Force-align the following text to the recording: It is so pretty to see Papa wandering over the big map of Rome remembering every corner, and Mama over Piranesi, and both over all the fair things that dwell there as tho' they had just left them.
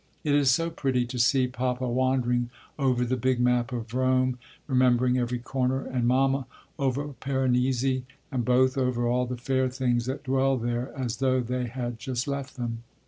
It 0.23 0.33
is 0.33 0.49
so 0.49 0.71
pretty 0.71 1.05
to 1.05 1.19
see 1.19 1.45
Papa 1.47 1.87
wandering 1.87 2.49
over 2.79 3.05
the 3.05 3.15
big 3.15 3.39
map 3.39 3.71
of 3.71 3.93
Rome 3.93 4.39
remembering 4.65 5.19
every 5.19 5.37
corner, 5.37 5.85
and 5.85 6.07
Mama 6.07 6.47
over 6.79 7.09
Piranesi, 7.09 8.05
and 8.31 8.43
both 8.43 8.79
over 8.79 9.07
all 9.07 9.27
the 9.27 9.37
fair 9.37 9.69
things 9.69 10.07
that 10.07 10.23
dwell 10.23 10.57
there 10.57 10.91
as 10.97 11.17
tho' 11.17 11.39
they 11.41 11.65
had 11.67 11.99
just 11.99 12.27
left 12.27 12.55
them. 12.55 12.81